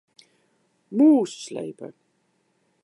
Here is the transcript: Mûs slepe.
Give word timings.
Mûs 0.95 1.31
slepe. 1.45 1.89